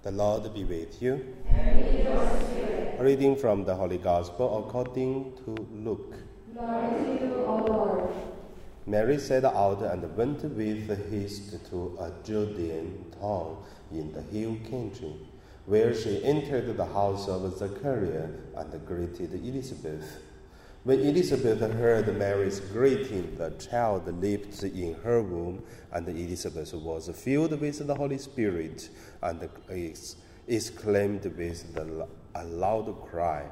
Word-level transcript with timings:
The 0.00 0.12
Lord 0.12 0.54
be 0.54 0.62
with 0.62 1.02
you. 1.02 1.34
A 1.50 3.02
reading 3.02 3.34
from 3.34 3.64
the 3.64 3.74
Holy 3.74 3.98
Gospel 3.98 4.64
according 4.64 5.32
to 5.44 5.56
Luke. 5.72 6.14
Glory 6.54 7.18
to 7.18 7.26
you, 7.26 7.44
O 7.44 7.56
Lord. 7.68 8.10
Mary 8.86 9.18
set 9.18 9.44
out 9.44 9.82
and 9.82 10.16
went 10.16 10.44
with 10.44 11.10
haste 11.10 11.68
to 11.70 11.98
a 11.98 12.12
Judean 12.24 13.06
town 13.20 13.56
in 13.90 14.12
the 14.12 14.22
hill 14.22 14.56
country, 14.70 15.16
where 15.66 15.92
she 15.92 16.22
entered 16.24 16.76
the 16.76 16.86
house 16.86 17.26
of 17.26 17.58
Zechariah 17.58 18.28
and 18.56 18.86
greeted 18.86 19.34
Elizabeth. 19.34 20.20
When 20.84 21.00
Elizabeth 21.00 21.60
heard 21.60 22.16
Mary's 22.16 22.60
greeting, 22.60 23.36
the 23.36 23.50
child 23.50 24.06
leaped 24.22 24.62
in 24.62 24.94
her 25.02 25.20
womb, 25.20 25.64
and 25.92 26.08
Elizabeth 26.08 26.72
was 26.72 27.10
filled 27.10 27.60
with 27.60 27.84
the 27.84 27.94
Holy 27.94 28.16
Spirit 28.16 28.88
and 29.20 29.48
ex- 29.68 30.16
exclaimed 30.46 31.24
with 31.24 31.76
a 32.34 32.44
loud 32.44 33.04
cry, 33.06 33.44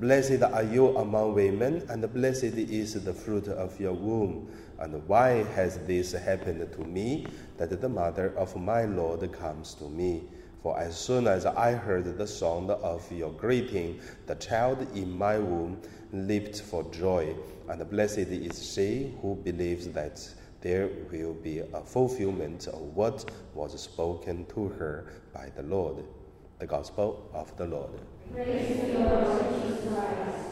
Blessed 0.00 0.42
are 0.42 0.62
you 0.62 0.96
among 0.96 1.34
women, 1.34 1.86
and 1.90 2.10
blessed 2.14 2.44
is 2.44 2.94
the 3.04 3.12
fruit 3.12 3.48
of 3.48 3.78
your 3.78 3.92
womb. 3.92 4.48
And 4.78 5.06
why 5.06 5.44
has 5.54 5.76
this 5.80 6.12
happened 6.12 6.66
to 6.72 6.80
me, 6.80 7.26
that 7.58 7.78
the 7.78 7.88
mother 7.90 8.32
of 8.38 8.56
my 8.56 8.86
Lord 8.86 9.30
comes 9.32 9.74
to 9.74 9.84
me? 9.84 10.22
For 10.62 10.78
as 10.78 10.98
soon 10.98 11.26
as 11.26 11.46
I 11.46 11.72
heard 11.72 12.18
the 12.18 12.26
sound 12.26 12.70
of 12.70 13.10
your 13.10 13.30
greeting, 13.32 14.00
the 14.26 14.34
child 14.34 14.86
in 14.94 15.16
my 15.16 15.38
womb 15.38 15.80
leaped 16.12 16.60
for 16.60 16.82
joy. 16.90 17.34
And 17.68 17.88
blessed 17.88 18.18
is 18.18 18.72
she 18.72 19.16
who 19.22 19.36
believes 19.36 19.88
that 19.88 20.20
there 20.60 20.90
will 21.10 21.32
be 21.32 21.60
a 21.60 21.80
fulfillment 21.80 22.66
of 22.66 22.80
what 22.94 23.24
was 23.54 23.80
spoken 23.80 24.44
to 24.54 24.68
her 24.68 25.06
by 25.32 25.50
the 25.56 25.62
Lord. 25.62 26.04
The 26.58 26.66
Gospel 26.66 27.30
of 27.32 27.56
the 27.56 27.66
Lord. 27.66 27.98
Praise 28.34 28.80
to 28.80 28.86
you, 28.86 28.98
Lord 28.98 29.62
Jesus 29.62 29.94
Christ. 29.94 30.50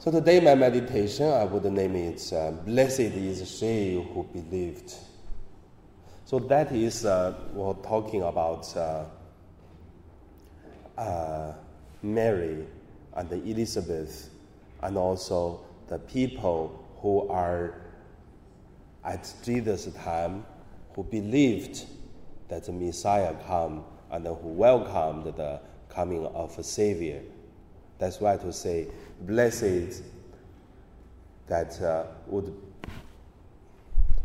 So 0.00 0.12
today, 0.12 0.38
my 0.38 0.54
meditation, 0.54 1.26
I 1.26 1.42
would 1.42 1.64
name 1.64 1.96
it 1.96 2.32
uh, 2.32 2.52
Blessed 2.52 3.00
is 3.00 3.58
she 3.58 3.94
who 3.94 4.22
believed. 4.32 4.94
So 6.24 6.38
that 6.38 6.70
is 6.70 7.04
uh, 7.04 7.34
we're 7.52 7.74
talking 7.82 8.22
about 8.22 8.76
uh, 8.76 9.06
uh, 10.96 11.52
Mary 12.00 12.64
and 13.16 13.28
the 13.28 13.42
Elizabeth, 13.42 14.30
and 14.82 14.96
also 14.96 15.62
the 15.88 15.98
people 15.98 16.80
who 16.98 17.28
are 17.28 17.74
at 19.04 19.34
Jesus' 19.44 19.92
time 19.96 20.46
who 20.94 21.02
believed 21.02 21.86
that 22.46 22.66
the 22.66 22.72
Messiah 22.72 23.34
come 23.48 23.84
and 24.12 24.24
who 24.24 24.48
welcomed 24.48 25.24
the 25.24 25.60
coming 25.88 26.24
of 26.24 26.56
a 26.56 26.62
Savior. 26.62 27.20
That's 27.98 28.20
why 28.20 28.36
to 28.36 28.52
say, 28.52 28.88
blessed 29.20 30.02
that 31.48 31.80
uh, 31.80 32.04
would 32.26 32.54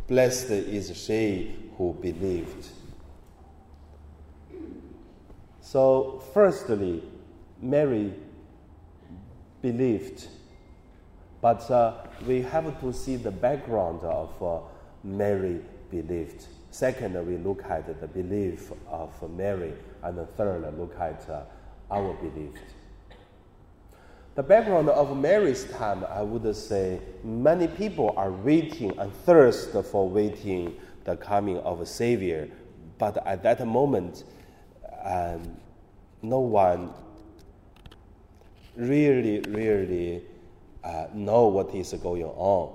blessed 0.08 0.52
is 0.52 0.96
she 0.96 1.56
who 1.78 1.94
believed. 2.02 2.68
So, 5.62 6.22
firstly, 6.34 7.02
Mary 7.62 8.14
believed, 9.62 10.28
but 11.42 11.70
uh, 11.72 11.94
we 12.28 12.42
have 12.42 12.80
to 12.82 12.94
see 12.94 13.16
the 13.16 13.32
background 13.32 14.02
of 14.04 14.44
uh, 14.44 14.60
Mary 15.04 15.62
believed. 15.90 16.46
Second, 16.70 17.26
we 17.26 17.38
look 17.38 17.64
at 17.64 18.00
the 18.00 18.08
belief 18.08 18.72
of 18.88 19.36
Mary, 19.36 19.74
and 20.04 20.30
third, 20.32 20.78
look 20.78 20.96
at 21.00 21.28
uh, 21.30 21.44
our 21.90 22.14
belief. 22.16 22.52
The 24.36 24.42
background 24.42 24.90
of 24.90 25.16
Mary's 25.16 25.66
time, 25.66 26.04
I 26.10 26.24
would 26.24 26.56
say, 26.56 27.00
many 27.24 27.68
people 27.68 28.16
are 28.18 28.32
waiting 28.32 28.98
and 28.98 29.14
thirst 29.14 29.74
for 29.92 30.10
waiting 30.10 30.76
the 31.04 31.16
coming 31.16 31.60
of 31.60 31.82
a 31.82 31.86
Savior, 31.86 32.50
but 32.98 33.26
at 33.28 33.44
that 33.44 33.64
moment, 33.68 34.24
um, 35.04 35.56
no 36.24 36.40
one 36.40 36.92
really, 38.76 39.42
really 39.42 40.24
uh, 40.84 41.06
know 41.14 41.46
what 41.46 41.76
is 41.76 41.94
going 41.94 42.24
on. 42.24 42.74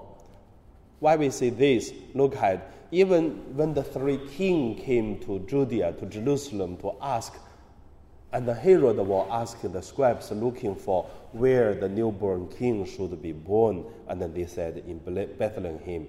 Why 1.01 1.17
we 1.17 1.31
say 1.31 1.51
this? 1.51 1.93
Look 2.15 2.37
at 2.37 2.73
even 2.93 3.57
when 3.57 3.75
the 3.75 3.83
three 3.83 4.19
kings 4.29 4.81
came 4.81 5.19
to 5.21 5.41
Judea, 5.41 5.95
to 5.95 6.07
Jerusalem, 6.07 6.77
to 6.79 6.93
ask, 7.03 7.35
and 8.33 8.47
the 8.47 8.55
Herod 8.55 8.99
was 8.99 9.29
asking 9.31 9.73
the 9.73 9.83
scribes 9.83 10.31
looking 10.31 10.75
for 10.75 11.05
where 11.33 11.75
the 11.75 11.89
newborn 11.89 12.49
king 12.49 12.85
should 12.85 13.21
be 13.23 13.33
born, 13.33 13.85
and 14.09 14.21
then 14.21 14.35
they 14.35 14.47
said 14.47 14.83
in 14.87 14.99
Bethlehem. 14.99 16.07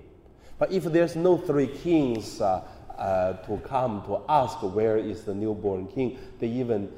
But 0.57 0.71
if 0.71 0.83
there's 0.83 1.15
no 1.15 1.37
three 1.37 1.67
kings 1.67 2.41
uh, 2.41 2.63
uh, 2.97 3.33
to 3.33 3.57
come 3.59 4.03
to 4.03 4.21
ask 4.27 4.61
where 4.61 4.97
is 4.97 5.23
the 5.23 5.33
newborn 5.33 5.87
king, 5.87 6.19
they 6.39 6.47
even 6.47 6.91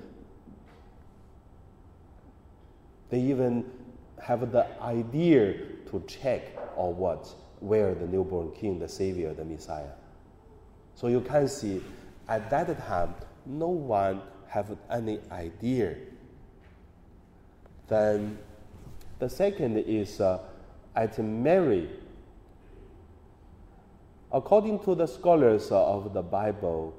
they 3.10 3.20
even 3.20 3.70
have 4.20 4.52
the 4.52 4.66
idea 4.82 5.54
to 5.92 6.04
check 6.08 6.42
or 6.76 6.94
what 6.94 7.28
where 7.60 7.94
the 7.94 8.08
newborn 8.08 8.52
king, 8.54 8.80
the 8.80 8.88
savior, 8.88 9.34
the 9.34 9.46
Messiah. 9.46 9.92
So 10.96 11.08
you 11.08 11.22
can 11.22 11.48
see 11.48 11.84
at 12.28 12.50
that 12.50 12.80
time 12.88 13.14
no 13.46 13.68
one 13.68 14.22
have 14.52 14.78
any 14.92 15.18
idea. 15.32 15.96
Then 17.88 18.38
the 19.20 19.30
second 19.30 19.78
is 19.78 20.20
uh, 20.20 20.40
at 20.94 21.18
Mary. 21.20 21.90
According 24.30 24.80
to 24.80 24.94
the 24.94 25.08
scholars 25.08 25.72
of 25.72 26.14
the 26.14 26.22
Bible, 26.22 26.94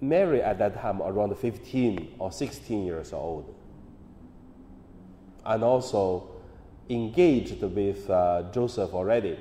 Mary 0.00 0.40
at 0.42 0.58
that 0.58 0.80
time 0.80 1.02
around 1.02 1.36
15 1.36 2.14
or 2.18 2.32
16 2.32 2.86
years 2.86 3.12
old. 3.12 3.54
And 5.44 5.62
also 5.62 6.30
engaged 6.88 7.60
with 7.60 8.08
uh, 8.08 8.44
Joseph 8.52 8.94
already. 8.94 9.38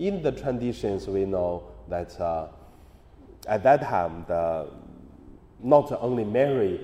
In 0.00 0.20
the 0.20 0.32
traditions, 0.32 1.06
we 1.06 1.24
know 1.24 1.62
that 1.88 2.20
uh, 2.20 2.48
at 3.46 3.62
that 3.62 3.82
time, 3.82 4.24
the, 4.26 4.68
not 5.62 5.92
only 6.00 6.24
Mary 6.24 6.80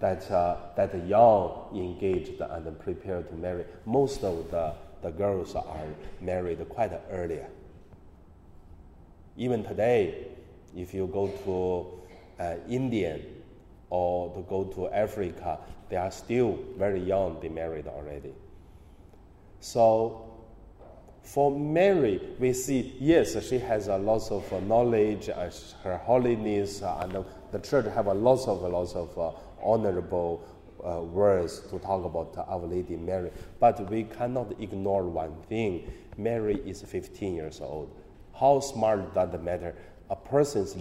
that, 0.00 0.30
uh, 0.30 0.56
that 0.76 1.06
young 1.06 1.68
engaged 1.74 2.40
and 2.40 2.78
prepared 2.80 3.28
to 3.28 3.34
marry, 3.34 3.64
most 3.86 4.22
of 4.24 4.50
the, 4.50 4.72
the 5.02 5.10
girls 5.10 5.54
are 5.54 5.86
married 6.20 6.66
quite 6.68 6.92
earlier. 7.10 7.48
Even 9.36 9.64
today, 9.64 10.28
if 10.76 10.94
you 10.94 11.06
go 11.06 11.28
to 11.44 12.42
uh, 12.42 12.56
India 12.68 13.20
or 13.90 14.34
to 14.34 14.42
go 14.42 14.64
to 14.64 14.88
Africa, 14.88 15.58
they 15.88 15.96
are 15.96 16.10
still 16.10 16.58
very 16.76 17.00
young, 17.00 17.38
they 17.40 17.48
married 17.48 17.86
already. 17.86 18.32
So 19.60 20.33
for 21.24 21.50
Mary, 21.50 22.20
we 22.38 22.52
see, 22.52 22.94
yes, 23.00 23.42
she 23.48 23.58
has 23.58 23.88
a 23.88 23.96
lot 23.96 24.30
of 24.30 24.52
uh, 24.52 24.60
knowledge, 24.60 25.30
uh, 25.30 25.50
her 25.82 25.96
holiness, 25.96 26.82
uh, 26.82 26.98
and 27.00 27.24
the 27.50 27.58
church 27.60 27.86
have 27.86 28.06
a 28.06 28.14
lot 28.14 28.46
of, 28.46 28.62
a 28.62 28.68
lot 28.68 28.94
of 28.94 29.40
honorable 29.62 30.46
words 30.84 31.60
to 31.60 31.78
talk 31.78 32.04
about 32.04 32.36
Our 32.46 32.66
Lady 32.66 32.96
Mary. 32.96 33.30
But 33.58 33.88
we 33.88 34.04
cannot 34.04 34.52
ignore 34.60 35.04
one 35.04 35.34
thing. 35.48 35.90
Mary 36.18 36.60
is 36.66 36.82
15 36.82 37.34
years 37.34 37.60
old. 37.62 37.98
How 38.38 38.60
smart 38.60 39.14
does 39.14 39.32
not 39.32 39.42
matter? 39.42 39.74
A 40.10 40.16
person's 40.16 40.76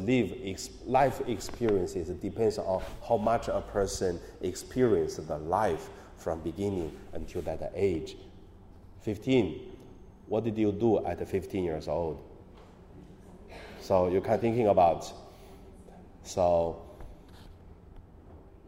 life 0.86 1.22
experiences 1.26 2.10
depends 2.10 2.58
on 2.58 2.84
how 3.08 3.16
much 3.16 3.48
a 3.48 3.62
person 3.62 4.20
experienced 4.42 5.26
the 5.26 5.38
life 5.38 5.90
from 6.18 6.42
beginning 6.42 6.94
until 7.14 7.42
that 7.44 7.72
age. 7.74 8.18
15 9.04 9.73
what 10.28 10.44
did 10.44 10.58
you 10.58 10.72
do 10.72 11.06
at 11.06 11.28
15 11.28 11.64
years 11.64 11.88
old? 11.88 12.22
So 13.82 14.08
you 14.08 14.22
can 14.22 14.40
thinking 14.40 14.68
about. 14.68 15.12
So, 16.24 16.82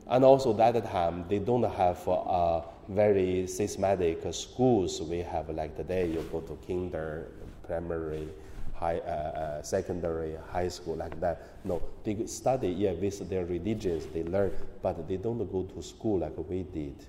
and 0.08 0.26
also 0.26 0.54
that 0.54 0.86
time 0.86 1.26
they 1.30 1.40
don't 1.40 1.64
have 1.64 2.08
uh, 2.08 2.62
very 2.90 3.48
systematic 3.48 4.22
schools 4.34 5.02
we 5.02 5.20
have 5.20 5.50
like 5.50 5.76
today. 5.78 6.08
You 6.08 6.28
go 6.32 6.42
to 6.42 6.58
kinder, 6.68 7.32
primary, 7.66 8.28
high, 8.74 9.00
uh, 9.00 9.10
uh, 9.10 9.62
secondary, 9.64 10.36
high 10.52 10.68
school 10.68 10.98
like 10.98 11.20
that. 11.22 11.48
No, 11.64 11.82
they 12.04 12.26
study 12.26 12.70
yeah 12.70 12.92
with 12.92 13.30
their 13.30 13.46
religions 13.46 14.06
they 14.08 14.24
learn, 14.24 14.52
but 14.82 15.08
they 15.08 15.18
don't 15.18 15.40
go 15.52 15.64
to 15.64 15.82
school 15.82 16.20
like 16.20 16.38
we 16.50 16.64
did. 16.64 17.06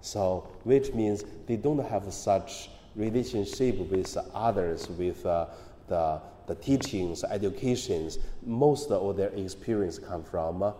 So, 0.00 0.48
which 0.64 0.92
means 0.94 1.24
they 1.46 1.56
don't 1.56 1.84
have 1.90 2.12
such 2.12 2.70
relationship 2.96 3.78
with 3.90 4.16
others, 4.34 4.88
with 4.90 5.24
uh, 5.26 5.46
the, 5.86 6.20
the 6.46 6.54
teachings, 6.56 7.22
educations, 7.24 8.18
most 8.44 8.90
of 8.90 9.16
their 9.16 9.28
experience 9.28 9.98
come 9.98 10.24
from 10.24 10.62
uh, 10.62 10.72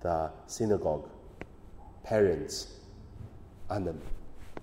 the 0.00 0.30
synagogue, 0.46 1.08
parents, 2.02 2.78
and 3.68 3.86
the, 3.86 3.94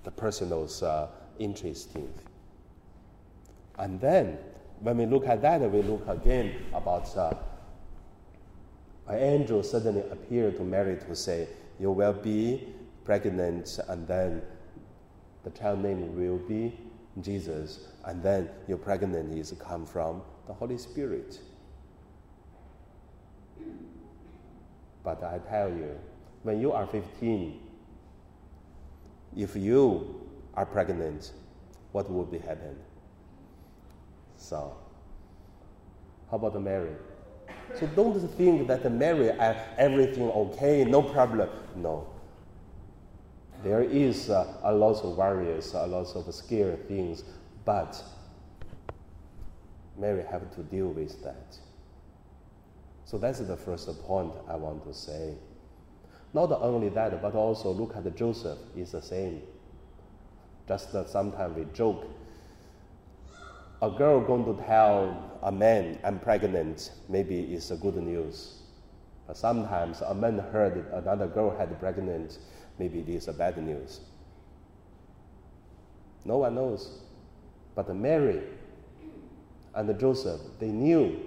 the 0.04 0.12
person's 0.12 0.82
uh, 0.82 1.08
interesting. 1.40 2.12
And 3.78 4.02
then, 4.02 4.40
when 4.80 4.98
we 4.98 5.06
look 5.06 5.28
at 5.28 5.42
that, 5.44 5.62
we 5.62 5.82
look 5.84 6.08
again 6.08 6.56
about 6.74 7.16
uh, 7.16 7.34
an 9.08 9.20
angel 9.20 9.64
suddenly 9.64 10.02
appeared 10.12 10.58
to 10.58 10.64
Mary 10.64 10.98
to 10.98 11.16
say, 11.16 11.48
You 11.80 11.92
will 11.92 12.14
be 12.14 12.68
pregnant, 13.06 13.80
and 13.88 14.08
then 14.08 14.42
the 15.48 15.58
child 15.58 15.82
name 15.82 16.14
will 16.14 16.38
be 16.40 16.78
Jesus, 17.22 17.88
and 18.04 18.22
then 18.22 18.50
your 18.68 18.78
pregnancy 18.78 19.40
is 19.40 19.54
come 19.58 19.86
from 19.86 20.22
the 20.46 20.54
Holy 20.54 20.78
Spirit. 20.78 21.40
But 25.06 25.24
I 25.24 25.40
tell 25.50 25.70
you, 25.70 25.98
when 26.44 26.60
you 26.60 26.74
are 26.74 26.86
15, 26.86 27.62
if 29.38 29.56
you 29.56 30.22
are 30.54 30.66
pregnant, 30.66 31.32
what 31.94 32.12
will 32.12 32.26
be 32.26 32.40
happen? 32.40 32.76
So, 34.36 34.76
how 36.30 36.36
about 36.36 36.62
Mary? 36.62 36.92
So 37.80 37.88
don't 37.88 38.20
think 38.36 38.68
that 38.68 38.92
Mary 38.92 39.32
uh, 39.32 39.54
everything 39.78 40.30
okay, 40.30 40.84
no 40.84 41.02
problem. 41.02 41.50
No. 41.78 42.06
There 43.64 43.82
is 43.82 44.30
uh, 44.30 44.54
a 44.64 44.74
lot 44.74 45.04
of 45.04 45.18
worries, 45.18 45.74
a 45.74 45.88
lot 45.88 46.16
of 46.16 46.34
scary 46.34 46.78
things, 46.88 47.24
but 47.66 48.02
Mary 49.98 50.24
have 50.30 50.54
to 50.56 50.64
deal 50.64 50.88
with 50.88 51.24
that. 51.24 51.58
So 53.06 53.18
that's 53.18 53.40
the 53.40 53.58
first 53.58 53.88
point 54.04 54.34
I 54.48 54.56
want 54.56 54.84
to 54.86 54.94
say. 54.94 55.36
Not 56.34 56.52
only 56.52 56.90
that, 56.90 57.22
but 57.22 57.34
also 57.34 57.72
look 57.72 57.96
at 57.96 58.16
Joseph 58.16 58.60
is 58.76 58.92
the 58.92 59.02
same. 59.02 59.42
Just 60.68 60.92
that 60.94 61.10
sometimes 61.10 61.58
we 61.58 61.66
joke. 61.74 62.06
A 63.82 63.90
girl 63.90 64.22
going 64.22 64.46
to 64.46 64.62
tell 64.64 65.40
a 65.42 65.52
man, 65.52 65.98
I'm 66.04 66.20
pregnant, 66.20 66.92
maybe 67.08 67.54
it's 67.54 67.72
a 67.72 67.78
good 67.78 67.96
news. 67.96 68.57
Sometimes 69.34 70.02
a 70.02 70.14
man 70.14 70.40
heard 70.40 70.86
another 70.94 71.28
girl 71.28 71.56
had 71.56 71.78
pregnant, 71.80 72.40
maybe 72.80 73.00
it 73.00 73.10
is 73.10 73.28
a 73.28 73.34
bad 73.34 73.58
news. 73.58 74.00
No 76.24 76.38
one 76.38 76.56
knows. 76.56 77.02
But 77.76 77.94
Mary 77.96 78.42
and 79.76 80.00
Joseph, 80.00 80.42
they 80.60 80.70
knew 80.70 81.20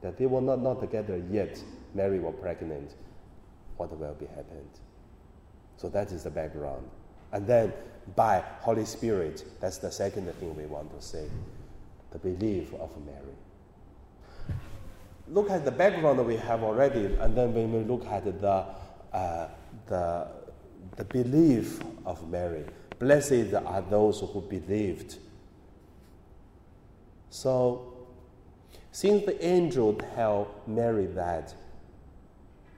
that 0.00 0.16
they 0.16 0.26
were 0.26 0.40
not, 0.40 0.60
not 0.60 0.80
together 0.80 1.22
yet. 1.30 1.62
Mary 1.94 2.18
was 2.18 2.34
pregnant. 2.40 2.94
What 3.76 3.96
will 3.98 4.14
be 4.14 4.26
happened? 4.26 4.70
So 5.76 5.88
that 5.88 6.12
is 6.12 6.24
the 6.24 6.30
background. 6.30 6.88
And 7.32 7.46
then 7.46 7.72
by 8.16 8.42
Holy 8.60 8.84
Spirit, 8.84 9.44
that's 9.60 9.78
the 9.78 9.90
second 9.90 10.32
thing 10.34 10.56
we 10.56 10.66
want 10.66 10.96
to 10.98 11.04
say 11.04 11.28
the 12.10 12.18
belief 12.18 12.72
of 12.74 12.90
Mary. 13.04 13.36
Look 15.30 15.48
at 15.48 15.64
the 15.64 15.70
background 15.70 16.26
we 16.26 16.36
have 16.36 16.64
already, 16.64 17.06
and 17.20 17.36
then 17.36 17.54
when 17.54 17.72
we 17.72 17.84
look 17.84 18.04
at 18.06 18.24
the, 18.24 18.64
uh, 19.12 19.48
the, 19.86 20.26
the 20.96 21.04
belief 21.04 21.80
of 22.04 22.28
Mary, 22.28 22.64
blessed 22.98 23.54
are 23.54 23.82
those 23.82 24.20
who 24.20 24.40
believed. 24.40 25.18
So, 27.30 28.08
since 28.90 29.24
the 29.24 29.44
angel 29.44 29.94
tell 29.94 30.48
Mary 30.66 31.06
that, 31.06 31.54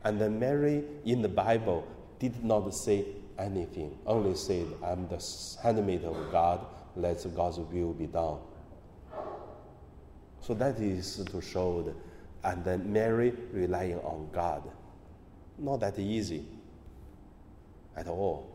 and 0.04 0.20
then 0.20 0.38
Mary 0.38 0.84
in 1.06 1.22
the 1.22 1.28
Bible 1.28 1.86
did 2.18 2.44
not 2.44 2.74
say 2.74 3.06
anything, 3.38 3.96
only 4.06 4.34
said, 4.34 4.66
I'm 4.84 5.08
the 5.08 5.24
handmaid 5.62 6.04
of 6.04 6.30
God, 6.30 6.66
let 6.96 7.24
God's 7.34 7.58
will 7.58 7.94
be 7.94 8.06
done. 8.06 8.38
So 10.40 10.54
that 10.54 10.78
is 10.80 11.16
to 11.24 11.40
show, 11.40 11.82
the, 11.82 11.94
and 12.44 12.64
then 12.64 12.92
Mary 12.92 13.32
relying 13.52 13.98
on 13.98 14.28
God. 14.32 14.62
Not 15.58 15.80
that 15.80 15.98
easy 15.98 16.44
at 17.96 18.08
all. 18.08 18.48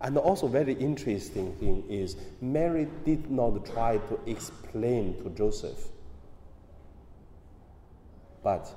And 0.00 0.18
also 0.18 0.48
very 0.48 0.72
interesting 0.74 1.54
thing 1.56 1.84
is 1.88 2.16
Mary 2.40 2.88
did 3.04 3.30
not 3.30 3.64
try 3.64 3.98
to 3.98 4.18
explain 4.26 5.22
to 5.22 5.30
Joseph. 5.30 5.78
But 8.42 8.68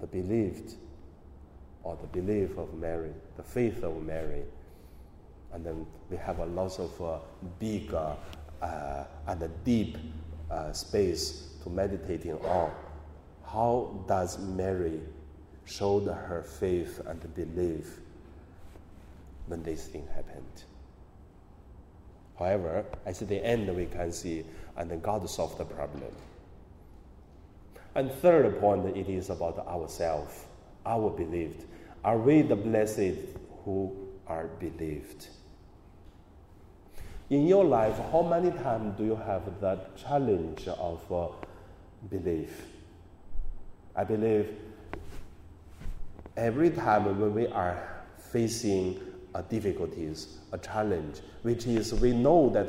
the 0.00 0.06
believed 0.06 0.74
or 1.82 1.96
the 2.00 2.06
belief 2.20 2.56
of 2.56 2.72
Mary, 2.74 3.10
the 3.36 3.42
faith 3.42 3.82
of 3.82 4.00
Mary. 4.04 4.42
And 5.52 5.66
then 5.66 5.86
we 6.08 6.16
have 6.18 6.38
a 6.38 6.46
lot 6.46 6.78
of 6.78 7.02
uh, 7.02 7.18
big 7.58 7.92
uh, 7.92 8.14
and 9.26 9.42
a 9.42 9.48
deep 9.64 9.96
uh, 10.50 10.72
space 10.72 11.48
meditating 11.68 12.34
on. 12.44 12.70
How 13.44 14.04
does 14.06 14.38
Mary 14.38 15.00
show 15.64 16.00
her 16.00 16.42
faith 16.42 17.00
and 17.06 17.34
belief 17.34 18.00
when 19.46 19.62
this 19.62 19.86
thing 19.86 20.06
happened? 20.14 20.64
However, 22.38 22.84
at 23.04 23.18
the 23.18 23.44
end 23.44 23.74
we 23.74 23.86
can 23.86 24.12
see, 24.12 24.44
and 24.76 24.90
then 24.90 25.00
God 25.00 25.28
solved 25.28 25.58
the 25.58 25.64
problem. 25.64 26.12
And 27.94 28.12
third 28.12 28.60
point, 28.60 28.96
it 28.96 29.08
is 29.08 29.30
about 29.30 29.58
ourselves, 29.66 30.44
our 30.86 31.10
believed. 31.10 31.64
Are 32.04 32.18
we 32.18 32.42
the 32.42 32.54
blessed 32.54 33.18
who 33.64 33.96
are 34.26 34.46
believed? 34.46 35.26
In 37.30 37.46
your 37.46 37.64
life, 37.64 37.98
how 38.12 38.22
many 38.22 38.50
times 38.50 38.96
do 38.96 39.04
you 39.04 39.16
have 39.16 39.60
that 39.60 39.96
challenge 39.96 40.66
of 40.68 41.12
uh, 41.12 41.26
belief? 42.10 42.66
I 43.96 44.04
believe 44.04 44.56
every 46.36 46.70
time 46.70 47.04
when 47.04 47.34
we 47.34 47.46
are 47.48 48.04
facing 48.32 49.00
a 49.34 49.42
difficulties, 49.42 50.38
a 50.52 50.58
challenge, 50.58 51.20
which 51.42 51.66
is 51.66 51.92
we 51.94 52.12
know 52.12 52.48
that 52.50 52.66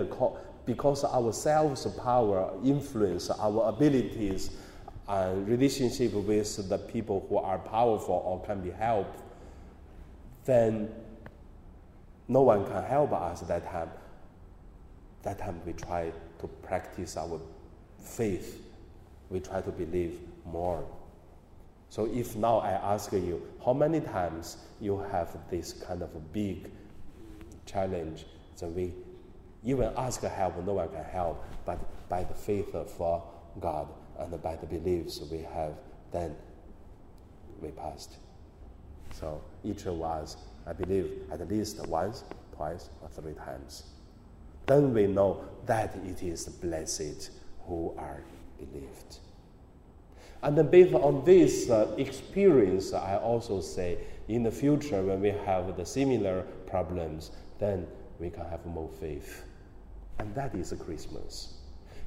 because 0.65 1.03
our 1.03 1.31
self 1.31 1.97
power, 1.97 2.51
influence, 2.63 3.29
our 3.29 3.69
abilities, 3.69 4.51
uh, 5.07 5.33
relationship 5.45 6.13
with 6.13 6.69
the 6.69 6.77
people 6.77 7.25
who 7.29 7.37
are 7.37 7.57
powerful 7.59 8.21
or 8.25 8.45
can 8.45 8.61
be 8.61 8.71
helped, 8.71 9.19
then 10.45 10.89
no 12.27 12.41
one 12.41 12.65
can 12.65 12.83
help 12.83 13.11
us 13.13 13.41
that 13.41 13.65
time. 13.65 13.89
That 15.23 15.39
time 15.39 15.59
we 15.65 15.73
try 15.73 16.11
to 16.39 16.47
practice 16.47 17.17
our 17.17 17.39
faith. 17.99 18.68
We 19.29 19.39
try 19.39 19.61
to 19.61 19.71
believe 19.71 20.19
more. 20.45 20.85
So 21.89 22.05
if 22.05 22.35
now 22.35 22.59
I 22.59 22.71
ask 22.71 23.11
you, 23.11 23.41
how 23.65 23.73
many 23.73 24.01
times 24.01 24.57
you 24.79 24.99
have 25.11 25.35
this 25.49 25.73
kind 25.73 26.01
of 26.01 26.33
big 26.33 26.71
challenge, 27.65 28.25
then 28.59 28.75
we 28.75 28.93
even 29.65 29.91
ask 29.97 30.21
help, 30.21 30.63
no 30.65 30.73
one 30.73 30.89
can 30.89 31.03
help, 31.03 31.43
but 31.65 31.79
by 32.09 32.23
the 32.23 32.33
faith 32.33 32.73
of 32.75 32.95
God, 33.59 33.87
and 34.17 34.43
by 34.43 34.55
the 34.55 34.65
beliefs 34.65 35.21
we 35.31 35.39
have, 35.39 35.73
then 36.11 36.35
we 37.61 37.69
passed. 37.69 38.17
So 39.11 39.41
each 39.63 39.85
of 39.85 40.01
us, 40.01 40.37
I 40.67 40.73
believe, 40.73 41.23
at 41.31 41.47
least 41.49 41.85
once, 41.87 42.23
twice, 42.55 42.89
or 43.01 43.09
three 43.09 43.33
times. 43.33 43.83
Then 44.65 44.93
we 44.93 45.07
know 45.07 45.43
that 45.65 45.95
it 46.05 46.21
is 46.21 46.45
blessed 46.45 47.31
who 47.65 47.95
are 47.97 48.23
believed. 48.59 49.19
And 50.41 50.57
then 50.57 50.69
based 50.69 50.93
on 50.93 51.25
this 51.25 51.69
uh, 51.69 51.93
experience, 51.97 52.93
I 52.93 53.17
also 53.17 53.59
say 53.59 53.97
in 54.27 54.43
the 54.43 54.51
future 54.51 55.01
when 55.01 55.21
we 55.21 55.29
have 55.29 55.75
the 55.75 55.85
similar 55.85 56.43
problems, 56.65 57.31
then 57.59 57.87
we 58.19 58.29
can 58.29 58.45
have 58.45 58.65
more 58.65 58.89
faith. 58.99 59.43
And 60.19 60.33
that 60.35 60.55
is 60.55 60.73
Christmas. 60.79 61.55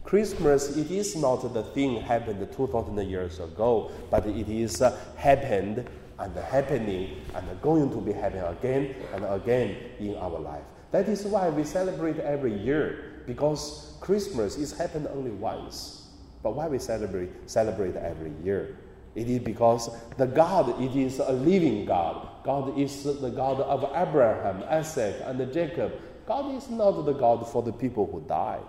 Christmas, 0.04 0.76
it 0.76 0.90
is 0.90 1.14
not 1.14 1.52
the 1.52 1.62
thing 1.62 2.00
happened 2.00 2.46
2,000 2.56 3.08
years 3.08 3.38
ago, 3.38 3.90
but 4.10 4.26
it 4.26 4.48
is 4.48 4.82
uh, 4.82 4.96
happened 5.16 5.88
and 6.18 6.36
happening 6.36 7.20
and 7.34 7.62
going 7.62 7.90
to 7.90 8.00
be 8.00 8.12
happening 8.12 8.44
again 8.44 8.94
and 9.14 9.24
again 9.24 9.76
in 9.98 10.16
our 10.16 10.38
life. 10.38 10.64
That 10.90 11.08
is 11.08 11.24
why 11.24 11.48
we 11.48 11.64
celebrate 11.64 12.18
every 12.18 12.56
year, 12.56 13.22
because 13.26 13.94
Christmas 14.00 14.56
is 14.56 14.76
happened 14.76 15.08
only 15.08 15.30
once. 15.30 16.01
But 16.42 16.54
why 16.54 16.68
we 16.68 16.78
celebrate 16.78 17.30
celebrate 17.48 17.96
every 17.96 18.32
year? 18.42 18.76
It 19.14 19.28
is 19.28 19.40
because 19.40 19.90
the 20.16 20.26
God, 20.26 20.80
it 20.80 20.96
is 20.96 21.18
a 21.18 21.32
living 21.32 21.84
God. 21.84 22.28
God 22.44 22.78
is 22.78 23.04
the 23.04 23.30
God 23.30 23.60
of 23.60 23.84
Abraham, 23.94 24.64
Isaac, 24.68 25.16
and 25.24 25.52
Jacob. 25.52 25.92
God 26.26 26.54
is 26.54 26.70
not 26.70 26.92
the 27.04 27.12
God 27.12 27.46
for 27.48 27.62
the 27.62 27.72
people 27.72 28.08
who 28.10 28.20
die. 28.26 28.60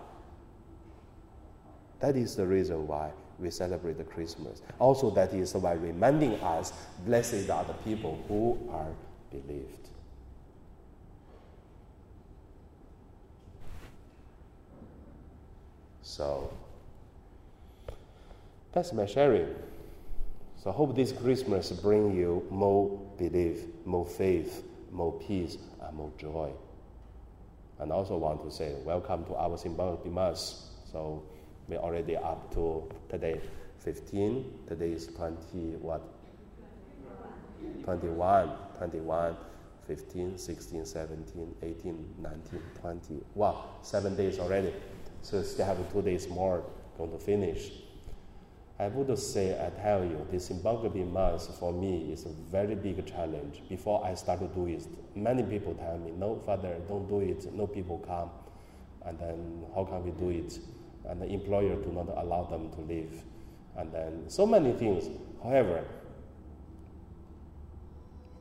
That 2.00 2.18
is 2.18 2.36
the 2.36 2.46
reason 2.46 2.86
why 2.88 3.12
we 3.40 3.50
celebrate 3.50 3.98
the 3.98 4.04
Christmas. 4.04 4.62
Also, 4.80 5.10
that 5.12 5.34
is 5.34 5.54
why 5.56 5.74
reminding 5.74 6.34
us, 6.42 6.74
blessed 7.06 7.50
are 7.50 7.64
the 7.64 7.74
people 7.86 8.22
who 8.28 8.60
are 8.72 8.92
believed. 9.32 9.88
So, 16.02 16.52
that's 18.74 18.92
my 18.92 19.06
sharing. 19.06 19.48
So 20.62 20.72
I 20.72 20.74
hope 20.74 20.96
this 20.96 21.12
Christmas 21.12 21.72
bring 21.72 22.16
you 22.16 22.46
more 22.50 22.90
belief, 23.18 23.60
more 23.86 24.06
faith, 24.06 24.64
more 24.92 25.14
peace, 25.20 25.58
and 25.82 25.96
more 25.96 26.12
joy. 26.18 26.52
And 27.80 27.92
I 27.92 27.96
also 27.96 28.18
want 28.18 28.44
to 28.44 28.52
say 28.52 28.74
welcome 28.84 29.26
to 29.26 29.36
our 29.36 29.58
symbolic 29.58 30.06
Mass. 30.06 30.70
So 30.92 31.24
we're 31.68 31.78
already 31.78 32.18
up 32.18 32.52
to 32.56 32.90
today 33.10 33.42
15. 33.80 34.60
Today 34.68 34.92
is 34.94 35.08
20 35.08 35.76
what? 35.82 36.02
21, 37.84 38.52
21, 38.78 39.38
15, 39.88 40.38
16, 40.38 40.86
17, 40.86 41.56
18, 41.62 42.16
19, 42.22 42.62
20. 42.82 43.22
Wow, 43.36 43.66
seven 43.82 44.16
days 44.16 44.40
already. 44.40 44.74
So 45.22 45.44
still 45.44 45.66
have 45.66 45.92
two 45.92 46.02
days 46.02 46.28
more 46.28 46.64
going 46.98 47.12
to 47.12 47.20
finish. 47.20 47.83
I 48.80 48.88
would 48.88 49.18
say, 49.20 49.54
I 49.54 49.70
tell 49.82 50.04
you, 50.04 50.26
this 50.32 50.48
symbolic 50.48 50.96
Mass 50.96 51.48
for 51.60 51.72
me 51.72 52.12
is 52.12 52.26
a 52.26 52.30
very 52.52 52.76
big 52.76 53.06
challenge. 53.06 53.62
Before 53.70 54.04
I 54.04 54.16
start 54.16 54.40
to 54.40 54.48
do 54.48 54.66
it, 54.68 54.88
many 55.16 55.44
people 55.44 55.76
tell 55.76 55.98
me, 55.98 56.12
no, 56.12 56.42
Father, 56.46 56.76
don't 56.88 57.08
do 57.08 57.20
it. 57.20 57.54
No 57.54 57.68
people 57.68 58.00
come. 58.00 58.30
And 59.06 59.20
then 59.20 59.64
how 59.76 59.86
can 59.86 60.04
we 60.04 60.12
do 60.12 60.30
it? 60.30 60.60
And 61.06 61.22
the 61.22 61.28
employer 61.28 61.76
do 61.76 61.92
not 61.92 62.08
allow 62.18 62.44
them 62.46 62.72
to 62.72 62.82
leave. 62.82 63.22
And 63.78 63.92
then 63.92 64.24
so 64.28 64.46
many 64.46 64.74
things. 64.74 65.10
However, 65.44 65.84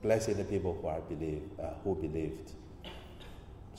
blessed 0.00 0.36
the 0.36 0.44
people 0.44 0.78
who 0.80 0.88
are 0.88 1.00
believe, 1.00 1.42
uh, 1.62 1.74
who 1.84 1.94
believed. 1.94 2.52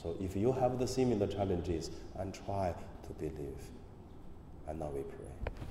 So 0.00 0.16
if 0.20 0.36
you 0.36 0.52
have 0.52 0.78
the 0.78 0.86
similar 0.86 1.26
challenges, 1.26 1.90
and 2.18 2.32
try 2.32 2.74
to 3.06 3.12
believe. 3.14 3.58
And 4.68 4.78
now 4.78 4.90
we 4.94 5.02
pray. 5.02 5.63